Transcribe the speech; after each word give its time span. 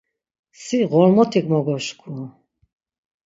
Si 0.63 0.77
ğormotik 0.89 1.45
mogoşku. 1.51 2.11